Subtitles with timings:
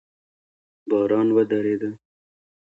[0.89, 1.89] باران ودرېده